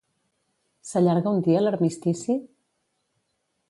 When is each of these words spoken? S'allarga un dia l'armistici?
S'allarga 0.93 1.35
un 1.35 1.45
dia 1.49 1.63
l'armistici? 1.67 2.41